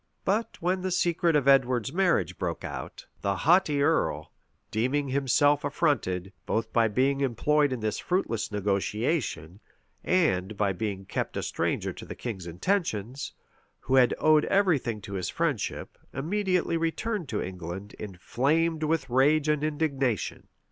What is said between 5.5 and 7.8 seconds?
affronted, both by being employed